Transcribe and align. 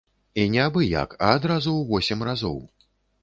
І 0.43 0.45
не 0.53 0.61
абы 0.67 0.81
як, 0.85 1.13
а 1.27 1.29
адразу 1.35 1.73
ў 1.75 1.83
восем 1.91 2.25
разоў. 2.31 2.59